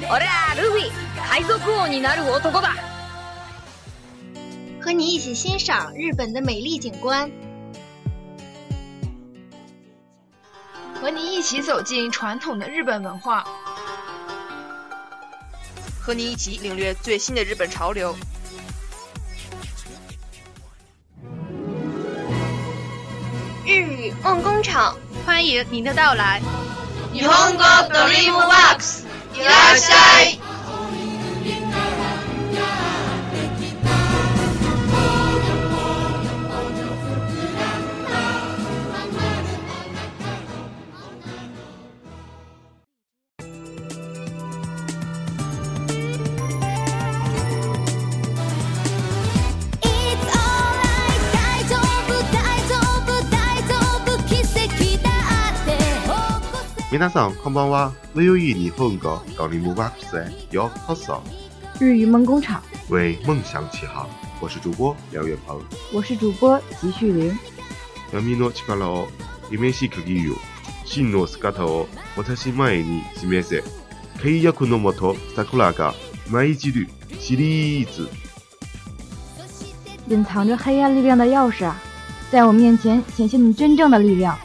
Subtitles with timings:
[0.00, 0.90] 我ルフィ
[1.28, 2.70] 海賊王になる男だ。
[4.80, 7.28] 和你一起欣赏日本的美丽景观，
[11.00, 13.44] 和你一起走进传统的日本文化，
[16.00, 18.14] 和你一起领略最新的日本潮流。
[23.66, 24.96] 日语梦工厂，
[25.26, 26.40] 欢迎您的到来。
[27.12, 29.02] 日本語ドリ e ムワ w クス。
[29.02, 29.07] k s
[29.40, 30.47] いらっしゃい
[56.90, 61.20] 名大嗓康邦娃，VU 你风格高林木瓦克斯，York Castle。
[61.78, 62.62] 日语梦工厂。
[62.88, 64.08] 为梦想起航，
[64.40, 65.60] 我是主播梁元鹏。
[65.92, 67.36] 我是主播吉旭林。
[68.10, 69.06] 闇の力を
[69.50, 70.34] イメージ出来る。
[70.86, 73.62] 真の姿を私前に示せ。
[74.22, 75.92] 開いた口の向こうさくらが
[76.30, 76.86] マイ記録
[77.20, 78.08] シリーズ。
[80.08, 81.76] 隐藏着黑暗力量的钥匙啊，
[82.30, 84.38] 在我面前显现你真正的力量。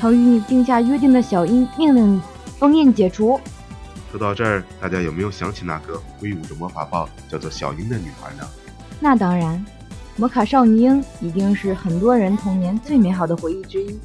[0.00, 2.18] 曾与你定下约定的小樱命令
[2.58, 3.38] 封印解除。
[4.10, 8.48] 说到这儿，大家有没有想起那个挥舞着魔法棒、叫做小樱的女孩呢？
[8.98, 9.62] 那当然，
[10.16, 14.00] 魔卡少女樱一定是很多人童年最美好的回忆之一。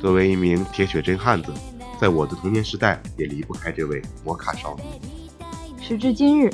[0.00, 1.52] 作为一名铁血真汉子，
[2.00, 4.74] 在我的童年时代也离不开这位魔卡少。
[4.76, 5.84] 女。
[5.86, 6.48] 时至今日，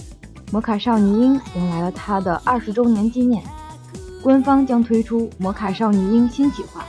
[0.50, 3.40] 魔卡少女樱迎来了她的二十周年纪念，
[4.20, 6.84] 官方将推出魔卡少女樱新计划。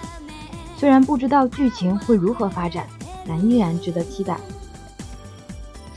[0.78, 2.86] 虽然不知道剧情会如何发展，
[3.28, 4.38] 但依然值得期待。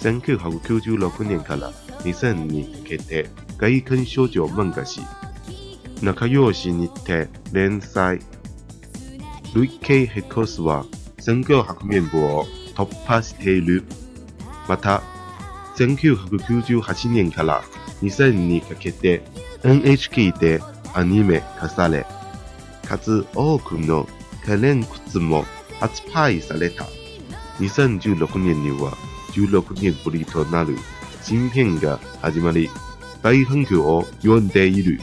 [0.03, 1.71] 1990年から
[2.03, 3.27] 2002決定、
[3.59, 5.03] 外見症状もんがし、
[6.01, 8.21] 中幼児にて連載。
[9.53, 10.87] ルイケイヘコスは
[11.19, 13.85] 1990年を突破している。
[14.67, 15.03] また
[15.77, 17.63] 1998年から
[18.03, 19.23] 2002決定
[19.63, 20.63] NHK で
[20.95, 22.07] アニメ化され、
[22.89, 24.09] かつ多くの。
[24.43, 25.45] 开冷裤子么？
[25.79, 26.85] 还是怕伊杀来打？
[27.59, 28.91] 你说你就六年年哇，
[29.33, 30.73] 就六年不里头哪路？
[31.23, 32.69] 新片个还是么哩？
[33.23, 34.99] 白很久哦，要你带一路。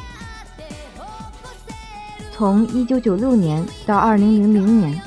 [2.31, 5.02] 从一九九六年到二零零零年，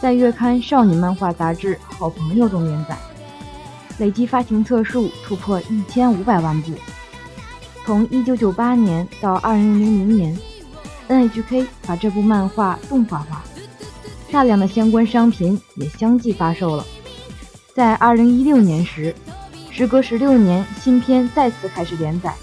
[0.00, 2.96] 在月刊《少女漫画杂志》《好朋友》中连载，
[3.98, 6.72] 累计发行册数突破一千五百万部。
[7.86, 10.38] 从一九九八年到二零零零年
[11.08, 13.42] ，NHK 把这部漫画动画化。
[14.34, 16.84] 大量的相关商品也相继发售了。
[17.72, 19.14] 在二零一六年时，
[19.70, 22.34] 时隔十六年，新片再次开始连载，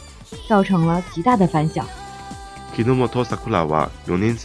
[0.47, 1.85] 造成了极大的反响。
[2.73, 4.37] トサクラは四年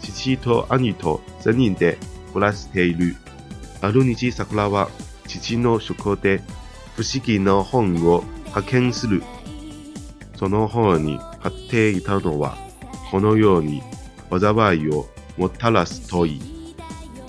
[0.00, 1.98] 父とで
[2.34, 3.14] 暮らしている。
[3.80, 4.90] ある日、サクラは
[5.28, 5.78] 父の
[6.20, 6.40] で
[6.96, 9.22] 不思議本を発見する。
[10.36, 12.58] その本に貼っていたのは、
[13.12, 13.82] このようにい
[15.38, 16.55] をたすといい。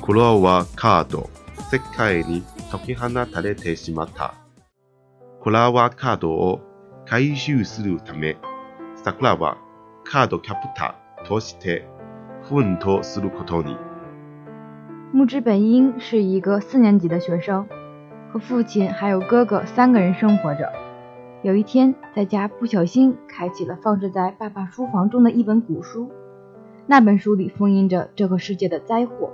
[0.08, 1.30] クラワカード
[1.70, 4.36] 世界に溶け放たれてしまった。
[5.42, 6.62] コラはカードを
[7.06, 8.38] 回収するため、
[9.04, 9.58] サクラは
[10.06, 11.86] カードキャプターとして
[12.44, 13.76] 奮闘することに。
[15.14, 17.68] 木之本因是一个四年级的学生，
[18.32, 20.72] 和父亲还有哥哥三个人生活着。
[21.44, 26.10] 有一天，在家不小心开启了放置在爸爸书房中的一本古书，
[26.88, 29.34] 那本书里封印着这个世界的灾祸。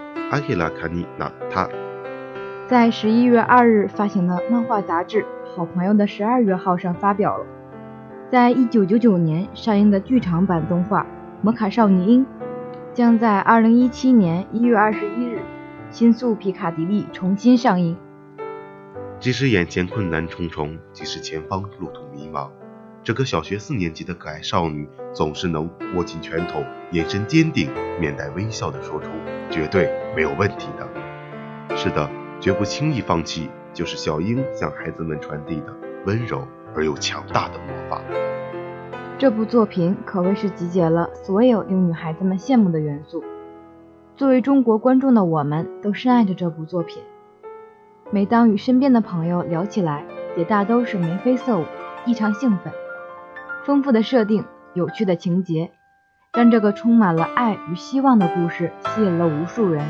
[2.67, 5.23] 在十一月二日发行的漫画杂志
[5.53, 7.45] 《好朋友》的十二月号上发表了，
[8.31, 11.03] 在一九九九年上映的剧场版动画
[11.41, 12.25] 《摩卡少女樱》，
[12.93, 15.39] 将在二零一七年一月二十一日
[15.89, 17.97] 新宿皮卡迪利重新上映。
[19.19, 22.49] 即使眼前困难重重，即使前方路途迷茫。
[23.03, 26.61] 这个小学四年级的可爱少女总是能握紧拳头，
[26.91, 27.67] 眼神坚定，
[27.99, 29.09] 面带微笑地说出
[29.49, 30.87] “绝对没有问题的”。
[31.75, 32.07] 是的，
[32.39, 35.75] 绝不轻易放弃，就是小英向孩子们传递的
[36.05, 38.01] 温柔而又强大的魔法。
[39.17, 43.23] 这部作品可谓是集结了所有令女孩子们羡慕的元素。
[44.15, 47.01] 作为中国观众的我们，都深爱着这部作品。
[48.11, 50.05] 每当与身边的朋友聊起来，
[50.37, 51.63] 也大都是眉飞色舞，
[52.05, 52.71] 异常兴奋。
[53.65, 55.71] 丰富的设定、有趣的情节，
[56.33, 59.85] 让这个充满了爱与希望的故事吸引了无数人。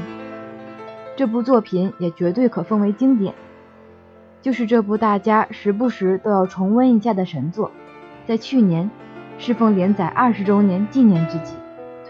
[1.16, 3.34] 这部作品也绝对可奉为经典，
[4.42, 7.72] 就是这部大家时不时都要重温一下的神作。
[8.28, 8.92] 在去年，
[9.38, 11.56] 适逢连载二十周年纪念之际，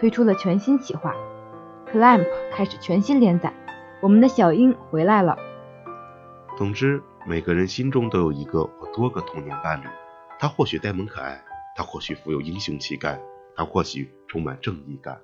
[0.00, 1.14] 推出了全新企划
[1.90, 3.52] ，clamp 开始全新连载，
[4.00, 5.36] 我们的小樱回来了。
[6.58, 9.84] 总之，每个人心中都有一个或多个童年伴侣，
[10.40, 11.40] 他或许呆萌可爱。
[11.74, 13.18] 他或许富有英雄气概，
[13.56, 15.18] 他或许充满正义感，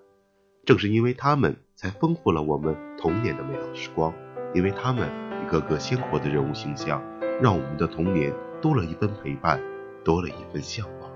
[0.64, 4.12] 正是因为他们才丰富了我们童年的美好时光。
[4.54, 5.06] 因为他们
[5.46, 7.02] 一个个鲜活的人物形象，
[7.42, 9.60] 让我们的童年多了一份陪伴，
[10.02, 11.10] 多了一份向往。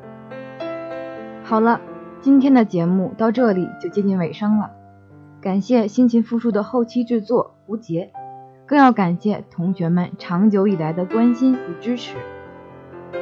[1.42, 1.80] 好了，
[2.20, 4.70] 今天的节目到这里就接近尾声了。
[5.40, 8.12] 感谢辛勤付出的后期制作吴杰，
[8.66, 12.14] 更要感谢同学们长久以来的关心与支持。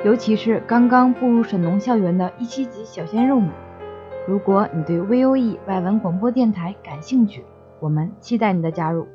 [0.04, 3.50] 尤其是刚刚步入沈农校园的一七级小鲜肉们，
[4.26, 7.44] 如果你对 VOE 外文广播电台感兴趣，
[7.80, 9.06] 我们期待你的加入。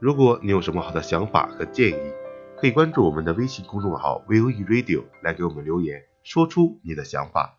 [0.00, 2.10] 如果你有什么好的想法和建议，
[2.58, 7.58] 可以关注我们的微信公众号 VOERadio 来给我们留言，说出你的想法。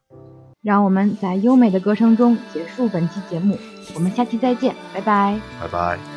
[0.62, 3.58] 让我们在优美的歌声中结束本期节目，
[3.96, 6.17] 我们下期再见，拜拜，拜拜。